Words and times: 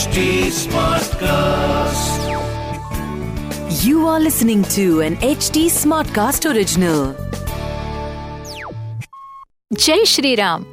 HD 0.00 0.20
Smartcast. 0.56 2.20
You 3.78 4.06
are 4.06 4.20
listening 4.20 4.62
to 4.74 4.84
an 5.00 5.16
HD 5.28 5.64
Smartcast 5.72 6.46
original. 6.50 7.00
जय 9.72 10.04
श्री 10.04 10.34
राम 10.34 10.64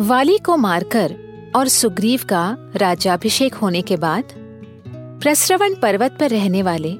वाली 0.00 0.36
को 0.38 0.56
मारकर 0.56 1.14
और 1.56 1.68
सुग्रीव 1.68 2.20
का 2.28 2.44
राज्याभिषेक 2.76 3.54
होने 3.54 3.82
के 3.82 3.96
बाद 3.96 4.32
प्रसरवण 5.22 5.74
पर्वत 5.82 6.16
पर 6.20 6.30
रहने 6.30 6.62
वाले 6.62 6.92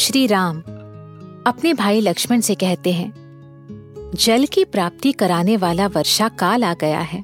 श्री 0.00 0.26
राम 0.26 0.60
अपने 1.46 1.72
भाई 1.74 2.00
लक्ष्मण 2.00 2.40
से 2.40 2.54
कहते 2.54 2.92
हैं 2.92 3.12
जल 4.16 4.46
की 4.52 4.64
प्राप्ति 4.76 5.12
कराने 5.22 5.56
वाला 5.56 5.86
वर्षा 5.96 6.28
काल 6.38 6.64
आ 6.64 6.72
गया 6.80 7.00
है 7.14 7.22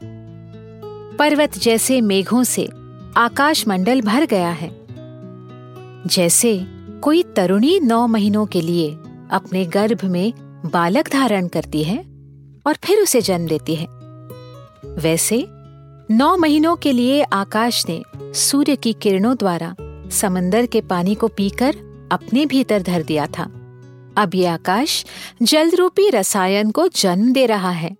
पर्वत 1.18 1.58
जैसे 1.58 2.00
मेघों 2.00 2.42
से 2.44 2.68
आकाश 3.16 3.68
मंडल 3.68 4.00
भर 4.00 4.26
गया 4.26 4.50
है। 4.50 4.86
जैसे 6.06 6.66
कोई 7.02 7.22
तरुणी 7.22 7.80
नौ 7.80 8.06
महीनों 8.06 8.46
के 8.46 8.60
लिए 8.60 8.90
अपने 9.30 9.64
गर्भ 9.64 10.04
में 10.04 10.32
बालक 10.66 11.12
धारण 11.12 11.48
करती 11.48 11.84
है 11.84 11.98
और 12.66 12.76
फिर 12.84 12.98
उसे 12.98 13.20
जन्म 13.20 13.48
देती 13.48 13.74
है। 13.74 13.86
वैसे 14.84 15.46
नौ 16.10 16.36
महीनों 16.36 16.76
के 16.76 16.92
लिए 16.92 17.22
आकाश 17.22 17.86
ने 17.88 18.02
सूर्य 18.34 18.76
की 18.76 18.92
किरणों 18.92 19.36
द्वारा 19.36 19.74
समंदर 20.10 20.66
के 20.66 20.80
पानी 20.80 21.14
को 21.14 21.28
पीकर 21.28 21.76
अपने 22.12 22.46
भीतर 22.46 22.82
धर 22.82 23.02
दिया 23.02 23.26
था। 23.26 23.42
अब 24.16 24.30
ये 24.34 24.46
आकाश 24.46 25.04
जल 25.42 25.70
रूपी 25.70 26.10
रसायन 26.10 26.70
को 26.70 26.88
जन्म 26.88 27.32
दे 27.32 27.46
रहा 27.46 27.70
है। 27.70 27.96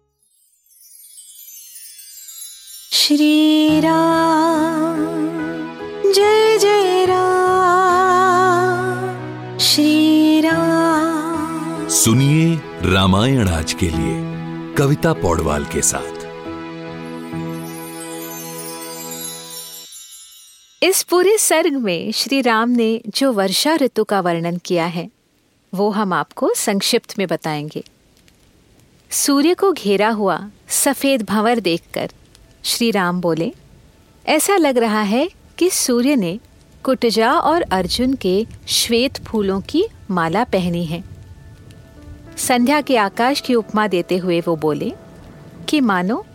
श्री 2.92 3.80
राम। 3.80 5.05
जय 6.12 6.58
जय 6.58 7.06
राम 7.08 7.58
श्री 9.58 10.40
राम। 10.40 11.88
सुनिए 11.88 12.60
रामायण 12.82 13.48
आज 13.48 13.72
के 13.72 13.86
लिए 13.86 14.14
कविता 14.74 15.12
पौडवाल 15.12 15.64
के 15.64 15.82
साथ। 15.82 16.26
इस 20.82 21.02
पूरे 21.02 21.38
सर्ग 21.38 21.72
में 21.72 22.12
श्री 22.12 22.40
राम 22.40 22.70
ने 22.70 23.00
जो 23.08 23.32
वर्षा 23.32 23.74
ऋतु 23.74 24.04
का 24.04 24.20
वर्णन 24.20 24.56
किया 24.56 24.86
है 24.86 25.10
वो 25.74 25.90
हम 25.90 26.12
आपको 26.12 26.54
संक्षिप्त 26.56 27.18
में 27.18 27.26
बताएँगे। 27.28 27.84
सूर्य 29.10 29.54
को 29.54 29.72
घेरा 29.72 30.08
हुआ 30.08 30.50
सफ़ेद 30.68 31.22
भंवर 31.22 31.60
देखकर 31.60 32.10
श्री 32.64 32.90
राम 32.90 33.20
बोले 33.20 33.52
ऐसा 34.26 34.56
लग 34.56 34.78
रहा 34.78 35.02
है 35.02 35.28
कि 35.58 35.70
सूर्य 35.70 36.16
ने 36.16 36.38
कुटजा 36.84 37.32
और 37.32 37.62
अर्जुन 37.62 38.14
के 38.14 38.46
श्वेत 38.68 39.24
फूलों 39.24 39.60
की 39.60 39.84
माला 40.10 40.44
पहनी 40.44 40.84
है। 40.84 41.04
संध्या 42.36 42.80
के 42.80 42.96
आकाश 42.96 43.40
की 43.40 43.54
उपमा 43.54 43.86
देते 43.86 44.16
हुए 44.16 44.40
वो 44.40 44.56
बोले, 44.56 44.92
कि 45.68 45.80
मानो, 45.80 46.26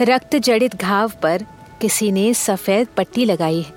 रक्त 0.00 0.36
जड़ित 0.36 0.76
घाव 0.76 1.12
पर 1.22 1.42
किसी 1.80 2.12
ने 2.12 2.34
सफ़ेद 2.34 2.88
पट्टी 2.96 3.24
लगाई 3.24 3.62
है। 3.62 3.74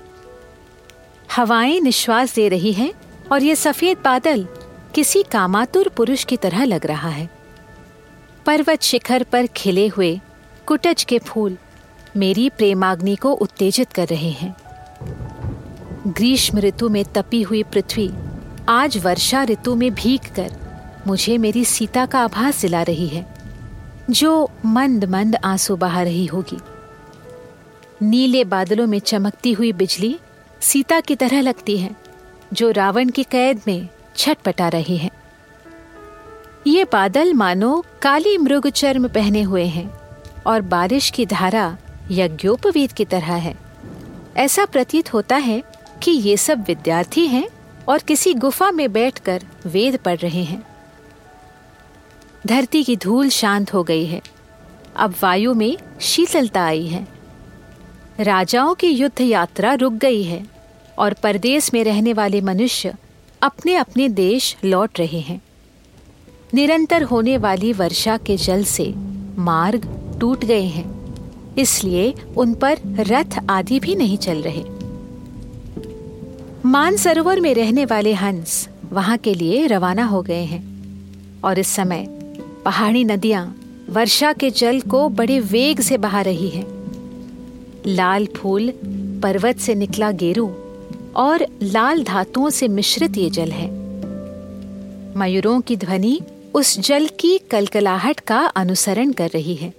हवाएँ 1.36 1.80
निश्वास 1.80 2.34
दे 2.34 2.48
रही 2.48 2.72
हैं 2.72 2.92
और 3.32 3.42
ये 3.42 3.56
सफ़ेद 3.56 3.98
बादल 4.04 4.46
किसी 4.94 5.22
कामातुर 5.22 5.88
पुरुष 5.88 6.24
की 6.24 6.36
तरह 6.36 6.64
लग 6.64 6.86
रहा 6.86 7.08
है। 7.08 7.30
पर्वत 8.46 8.82
शिखर 8.82 9.22
पर 9.22 9.46
खिले 9.46 9.86
हुए 9.88 10.20
कुटज 10.66 11.04
के 11.04 11.18
फूल 11.18 11.56
मेरी 12.16 12.50
प्रेमाग्नि 12.50 13.16
को 13.16 13.32
उत्तेजित 13.32 13.92
कर 13.92 14.08
रहे 14.08 14.30
हैं। 14.30 14.56
ग्रीष्म 16.06 16.58
ऋतु 16.58 16.88
में 16.88 17.04
तपी 17.04 17.42
हुई 17.42 17.62
पृथ्वी, 17.62 18.10
आज 18.68 18.98
वर्षा 18.98 19.44
ऋतु 19.44 19.74
में 19.74 19.94
भीग 19.94 20.20
कर 20.36 20.50
मुझे 21.06 21.38
मेरी 21.38 21.64
सीता 21.64 22.06
का 22.06 22.20
आभास 22.20 22.60
दिला 22.60 22.82
रही 22.82 23.06
है, 23.08 23.34
जो 24.10 24.50
मंद 24.66 25.04
मंद 25.04 25.36
आँसू 25.36 25.76
बहा 25.76 26.02
रही 26.02 26.26
होगी। 26.26 26.58
नीले 28.02 28.44
बादलों 28.44 28.86
में 28.86 28.98
चमकती 28.98 29.52
हुई 29.52 29.72
बिजली 29.72 30.18
सीता 30.60 31.00
की 31.00 31.16
तरह 31.16 31.40
लगती 31.40 31.78
है, 31.78 31.96
जो 32.52 32.70
रावण 32.70 33.08
की 33.08 33.22
कैद 33.22 33.60
में 33.66 33.88
छटपटा 34.16 34.68
रही 34.68 34.96
है। 34.96 35.10
ये 36.66 36.84
बादल 36.84 37.34
मानो 37.34 37.84
काली 38.02 38.38
मृग 38.38 38.68
चर्म 38.68 39.08
पहने 39.08 39.42
हुए 39.42 39.64
हैं 39.64 39.90
और 40.46 40.60
बारिश 40.60 41.10
की 41.10 41.26
धारा 41.26 41.76
यज्ञोपवीत 42.10 42.92
की 42.92 43.04
तरह 43.04 43.32
है। 43.32 43.54
ऐसा 44.36 44.64
प्रतीत 44.64 45.12
होता 45.12 45.36
है 45.36 45.62
कि 46.04 46.10
ये 46.10 46.36
सब 46.36 46.64
विद्यार्थी 46.66 47.26
हैं 47.26 47.48
और 47.88 47.98
किसी 47.98 48.34
गुफा 48.34 48.70
में 48.70 48.92
बैठकर 48.92 49.42
वेद 49.66 49.96
पढ़ 49.96 50.18
रहे 50.18 50.42
हैं। 50.44 50.62
धरती 52.46 52.82
की 52.84 52.96
धूल 52.96 53.28
शांत 53.28 53.72
हो 53.74 53.82
गई 53.82 54.04
है। 54.06 54.20
अब 54.96 55.14
वायु 55.22 55.54
में 55.54 55.76
शीतलता 56.00 56.64
आई 56.64 56.86
है। 56.86 57.06
राजाओं 58.20 58.74
की 58.74 58.88
युद्ध 58.88 59.20
यात्रा 59.20 59.74
रुक 59.74 59.92
गई 59.92 60.22
है 60.22 60.44
और 60.98 61.12
परदेश 61.12 61.72
में 61.74 61.82
रहने 61.84 62.12
वाले 62.12 62.40
मनुष्य 62.40 62.94
अपने 63.42 63.74
अपने 63.74 64.08
देश 64.08 64.56
लौट 64.64 64.98
रहे 64.98 65.20
हैं। 65.20 65.40
निरंतर 66.54 67.02
होने 67.02 67.36
वाली 67.38 67.72
वर्षा 67.72 68.16
के 68.16 68.36
जल 68.36 68.64
से 68.64 68.92
मार्ग 69.38 69.88
टूट 70.20 70.44
गए 70.44 70.62
हैं, 70.62 70.86
इसलिए 71.58 72.14
उन 72.36 72.54
पर 72.54 72.78
रथ 73.00 73.38
आदि 73.50 73.80
भी 73.80 73.94
नहीं 73.94 74.18
चल 74.18 74.42
रहे। 74.42 74.73
मानसरोवर 76.66 77.40
में 77.40 77.54
रहने 77.54 77.84
वाले 77.84 78.12
हंस 78.12 78.68
वहाँ 78.92 79.18
के 79.18 79.34
लिए 79.34 79.66
रवाना 79.66 80.04
हो 80.04 80.22
गए 80.22 80.44
हैं। 80.44 80.62
और 81.40 81.58
इस 81.58 81.68
समय 81.68 82.06
पहाड़ी 82.64 83.04
नदियाँ 83.04 83.56
वर्षा 83.90 84.32
के 84.32 84.50
जल 84.50 84.80
को 84.80 85.08
बड़े 85.08 85.40
वेग 85.40 85.80
से 85.80 85.98
बहा 85.98 86.20
रही 86.20 86.48
है। 86.48 86.66
लाल 87.86 88.26
फूल 88.26 88.72
पर्वत 89.22 89.56
से 89.56 89.74
निकला 89.74 90.10
गेरू 90.10 90.54
और 91.16 91.46
लाल 91.62 92.04
धातुओं 92.04 92.50
से 92.50 92.68
मिश्रित 92.68 93.16
ये 93.16 93.30
जल 93.30 93.50
है। 93.50 93.68
मयूरों 95.16 95.60
की 95.60 95.76
ध्वनि 95.76 96.20
उस 96.54 96.80
जल 96.80 97.08
की 97.20 97.38
कलकलाहट 97.38 98.20
का 98.20 98.40
अनुसरण 98.40 99.12
कर 99.12 99.28
रही 99.28 99.54
है। 99.54 99.74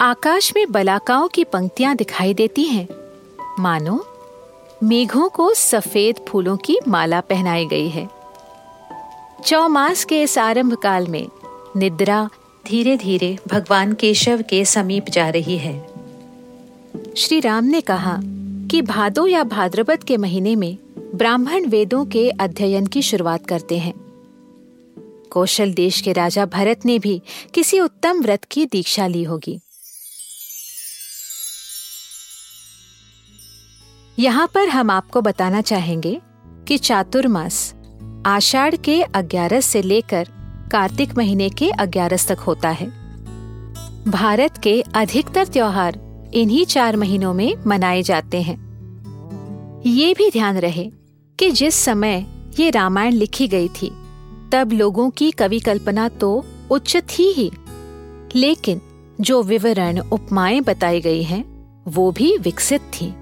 आकाश 0.00 0.52
में 0.56 0.72
बलाकाओं 0.72 1.28
की 1.28 1.44
पंक्तियाँ 1.44 1.96
दिखाई 1.96 2.34
देती 2.34 2.64
हैं। 2.64 2.88
मानो 3.58 4.06
मेघों 4.82 5.28
को 5.28 5.54
सफ़ेद 5.54 6.16
फूलों 6.28 6.56
की 6.56 6.78
माला 6.88 7.20
पहनाई 7.20 7.66
गई 7.66 7.88
है। 7.88 8.08
चौमास 9.46 10.04
के 10.04 10.22
इस 10.22 10.38
आरंभ 10.38 10.74
काल 10.74 11.06
में 11.06 11.28
निद्रा 11.76 12.30
धीरे 12.66 12.96
धीरे 12.96 13.38
भगवान 13.48 13.92
केशव 13.92 14.44
के 14.50 14.64
समीप 14.64 15.10
जा 15.10 15.28
रही 15.28 15.58
है। 15.58 15.88
श्री 17.16 17.40
राम 17.40 17.64
ने 17.64 17.80
कहा 17.80 18.20
कि 18.70 18.82
भादो 18.82 19.26
या 19.26 19.44
भाद्रपद 19.44 20.04
के 20.04 20.16
महीने 20.16 20.56
में 20.56 20.78
ब्राह्मण 21.14 21.66
वेदों 21.66 22.06
के 22.06 22.30
अध्ययन 22.30 22.86
की 22.86 23.02
शुरुआत 23.02 23.46
करते 23.46 23.78
हैं। 23.78 23.94
कौशल 25.30 25.72
देश 25.72 26.00
के 26.00 26.12
राजा 26.12 26.46
भरत 26.46 26.80
ने 26.86 26.98
भी 26.98 27.22
किसी 27.54 27.80
उत्तम 27.80 28.22
व्रत 28.22 28.44
की 28.44 28.66
दीक्षा 28.66 29.06
ली 29.06 29.22
होगी। 29.22 29.60
यहाँ 34.18 34.46
पर 34.54 34.68
हम 34.68 34.90
आपको 34.90 35.20
बताना 35.20 35.60
चाहेंगे 35.60 36.20
कि 36.68 36.78
चातुर्मास 36.78 37.74
आषाढ़ 38.26 38.76
के 38.76 39.02
अग्यारस 39.02 39.66
से 39.66 39.82
लेकर 39.82 40.28
कार्तिक 40.72 41.18
महीने 41.18 41.48
के 41.48 41.70
अग्यारस 41.70 42.28
तक 42.28 42.38
होता 42.38 42.68
है। 42.68 42.86
भारत 44.08 44.58
के 44.58 44.84
अधिकतर 44.94 45.46
त्योहार 45.46 46.00
इन्हीं 46.34 46.64
चार 46.66 46.96
महीनों 46.96 47.34
में 47.34 47.54
मनाए 47.66 48.02
जाते 48.02 48.42
हैं। 48.42 48.56
ये 49.86 50.14
भी 50.14 50.30
ध्यान 50.30 50.58
रहे 50.58 50.90
कि 51.38 51.50
जिस 51.50 51.74
समय 51.74 52.26
ये 52.60 52.70
रामायण 52.70 53.12
लिखी 53.12 53.48
गई 53.48 53.68
थी, 53.68 53.92
तब 54.52 54.70
लोगों 54.72 55.10
की 55.10 55.30
कवि 55.30 55.60
कल्पना 55.60 56.08
तो 56.08 56.44
उच्च 56.70 56.96
थी 56.96 57.32
ही। 57.32 57.52
लेकिन 58.34 58.80
जो 59.20 59.42
विवरण, 59.42 59.98
उपमाएँ 59.98 60.60
बताई 60.60 61.00
गई 61.00 61.22
हैं, 61.22 61.44
वो 61.88 62.12
भी 62.12 62.36
विकसित 62.38 62.80
थी। 62.80 63.14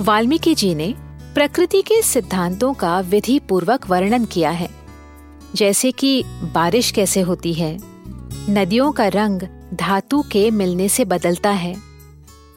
वाल्मीकि 0.00 0.54
जी 0.54 0.74
ने 0.74 0.94
प्रकृति 1.34 1.82
के 1.82 2.02
सिद्धांतों 2.02 2.74
का 2.74 3.00
विधि 3.00 3.38
पूर्वक 3.38 3.86
वर्णन 3.86 4.24
किया 4.24 4.50
है। 4.50 4.68
जैसे 5.54 5.92
कि 5.92 6.22
बारिश 6.26 6.90
कैसे 6.90 7.20
होती 7.20 7.54
है, 7.54 7.78
नदियों 8.50 8.92
का 8.92 9.06
रंग 9.08 9.42
धातु 9.74 10.22
के 10.22 10.50
मिलने 10.50 10.88
से 10.88 11.04
बदलता 11.04 11.50
है, 11.50 11.74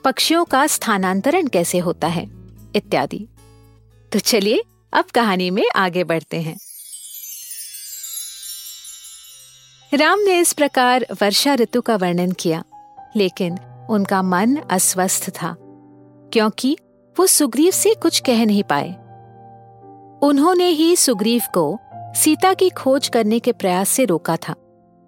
पक्षियों 0.04 0.46
का 0.46 0.68
स्थानांतरण 0.68 1.48
कैसे 1.48 1.78
होता 1.78 2.08
है, 2.08 2.30
इत्यादि। 2.76 3.28
तो 4.12 4.20
चलिए 4.20 4.64
अब 4.94 5.06
कहानी 5.06 5.50
में 5.50 5.66
आगे 5.76 6.04
बढ़ते 6.04 6.42
हैं। 6.42 6.58
राम 9.94 10.20
ने 10.20 10.40
इस 10.40 10.54
प्रकार 10.54 11.06
वर्षा 11.22 11.54
ऋतु 11.54 11.82
का 11.82 11.96
वर्णन 11.96 12.32
किया, 12.32 12.64
लेकिन 13.16 13.58
उनका 13.90 14.22
मन 14.22 14.56
अस्वस्थ 14.56 15.30
था, 15.30 15.56
क्योंकि 16.34 16.78
वो 17.20 17.28
सुग्रीव 17.28 17.72
से 17.72 17.94
कुछ 17.94 18.20
कह 18.20 18.46
नहीं 18.46 18.64
पाए। 18.64 18.90
उन्होंने 20.28 20.68
ही 20.68 20.96
सुग्रीव 20.96 21.42
को 21.54 21.80
सीता 22.16 22.54
की 22.54 22.70
खोज 22.70 23.08
करने 23.08 23.40
के 23.40 23.52
प्रयास 23.52 23.90
से 23.90 24.06
रोका 24.06 24.36
था, 24.38 24.56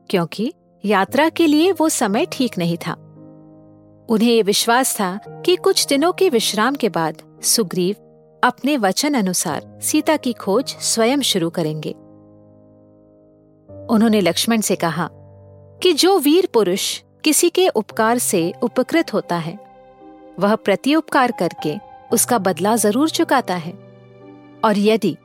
क्योंकि 0.09 0.53
यात्रा 0.83 1.29
के 1.29 1.47
लिए 1.47 1.71
वो 1.71 1.89
समय 1.89 2.27
ठीक 2.31 2.57
नहीं 2.57 2.77
था। 2.77 2.93
उन्हें 4.09 4.31
ये 4.31 4.41
विश्वास 4.41 4.95
था 4.99 5.15
कि 5.45 5.55
कुछ 5.55 5.85
दिनों 5.87 6.11
के 6.13 6.29
विश्राम 6.29 6.75
के 6.75 6.89
बाद 6.89 7.21
सुग्रीव 7.43 7.95
अपने 8.43 8.77
वचन 8.77 9.13
अनुसार 9.13 9.79
सीता 9.81 10.17
की 10.17 10.33
खोज 10.33 10.75
स्वयं 10.81 11.21
शुरू 11.21 11.49
करेंगे। 11.49 11.91
उन्होंने 13.89 14.21
लक्ष्मण 14.21 14.61
से 14.61 14.75
कहा 14.75 15.09
कि 15.81 15.93
जो 15.93 16.17
वीर 16.19 16.49
पुरुष 16.53 17.01
किसी 17.23 17.49
के 17.49 17.67
उपकार 17.67 18.17
से 18.17 18.51
उपकृत 18.63 19.13
होता 19.13 19.35
है, 19.35 19.57
वह 20.39 20.55
प्रति 20.55 20.95
उपकार 20.95 21.31
करके 21.31 21.75
उसका 22.13 22.37
बदला 22.37 22.75
ज़रूर 22.75 23.09
चुकाता 23.09 23.55
है। 23.55 23.73
और 24.63 24.77
यदि 24.77 25.17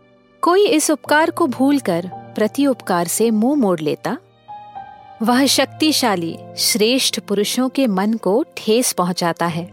कोई 0.43 0.67
इस 0.67 0.91
उपकार 0.91 1.31
को 1.31 1.47
भूलकर 1.47 2.11
प्रति 2.35 2.67
उपकार 2.67 3.07
से 3.07 3.31
मुँह 3.31 3.61
मोड़ 3.61 3.81
लेता, 3.81 4.17
वह 5.23 5.47
शक्तिशाली, 5.47 6.39
श्रेष्ठ 6.57 7.21
पुरुषों 7.21 7.69
के 7.69 7.87
मन 7.87 8.13
को 8.13 8.45
ठेस 8.57 8.93
पहुंचाता 8.93 9.47
है। 9.47 9.65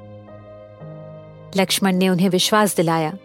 लक्ष्मण 1.57 1.95
ने 1.95 2.09
उन्हें 2.09 2.30
विश्वास 2.30 2.75
दिलाया 2.75 3.18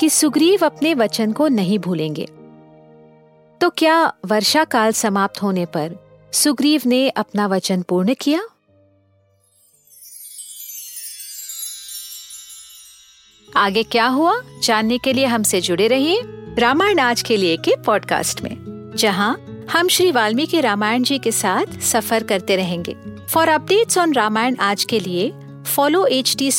कि 0.00 0.10
सुग्रीव 0.10 0.64
अपने 0.66 0.94
वचन 0.94 1.32
को 1.32 1.48
नहीं 1.48 1.78
भूलेंगे। 1.78 2.28
तो 3.60 3.70
क्या 3.70 4.12
वर्षा 4.26 4.64
काल 4.64 4.92
समाप्त 4.92 5.42
होने 5.42 5.66
पर 5.66 5.96
सुग्रीव 6.32 6.82
ने 6.86 7.08
अपना 7.08 7.46
वचन 7.46 7.82
पूर्ण 7.82 8.14
किया? 8.20 8.40
आगे 13.56 13.82
क्या 13.82 14.06
हुआ? 14.06 14.40
जानने 14.62 14.98
के 14.98 15.12
लिए 15.12 15.26
हमसे 15.26 15.60
जुड़े 15.60 15.88
रहिए 15.88 16.22
रामायण 16.58 16.98
आज 16.98 17.22
के 17.22 17.36
लिए 17.36 17.56
के 17.56 17.74
पॉडकास्ट 17.86 18.42
में, 18.42 18.56
जहाँ 18.96 19.64
हम 19.72 19.88
श्री 19.88 20.10
वाल्मीकि 20.12 20.60
रामायण 20.60 21.02
जी 21.02 21.18
के 21.18 21.32
साथ 21.32 21.80
सफ़र 21.80 22.22
करते 22.22 22.56
रहेंगे। 22.56 22.96
फॉर 23.28 23.48
अपडेट्स 23.48 23.98
ऑन 23.98 24.12
रामायण 24.12 24.56
आज 24.56 24.84
के 24.84 25.00
लिए 25.00 25.32
follow 25.66 26.06
H 26.06 26.36
T 26.38 26.50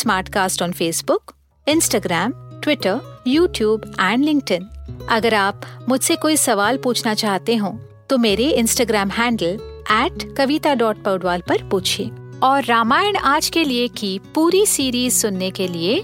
on 0.63 0.71
Facebook 0.71 1.33
Instagram 1.67 2.33
Twitter 2.35 3.23
YouTube 3.27 3.95
and 4.01 4.25
link 4.25 4.69
अगर 5.09 5.33
आप 5.33 5.61
मुझसे 5.89 6.15
कोई 6.15 6.37
सवाल 6.37 6.77
पूछना 6.77 7.13
चाहते 7.13 7.55
हो 7.55 7.79
तो 8.09 8.17
मेरे 8.17 8.49
Instagram 8.49 9.09
handle 9.09 9.81
at 9.91 10.35
Kavita 10.37 10.73
dot 10.75 11.03
Paudwal 11.03 11.41
पर 11.41 11.63
पूछिए। 11.63 12.11
और 12.43 12.63
रामायण 12.63 13.15
आज 13.15 13.49
के 13.49 13.63
लिए 13.63 13.87
की 13.87 14.19
पूरी 14.35 14.65
सीरीज़ 14.65 15.13
सुनने 15.13 15.51
के 15.51 15.67
लिए 15.67 16.03